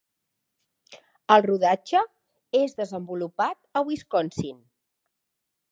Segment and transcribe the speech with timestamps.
[1.35, 2.01] El rodatge
[2.61, 4.59] és desenvolupat a Wisconsin.